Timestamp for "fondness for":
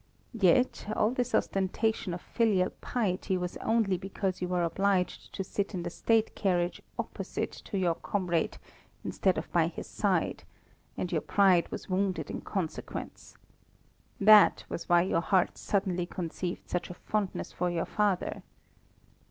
16.95-17.69